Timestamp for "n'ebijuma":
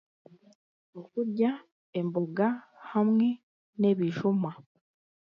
3.79-4.51